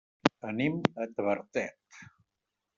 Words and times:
Anem 0.51 0.79
a 1.05 1.07
Tavertet. 1.19 2.03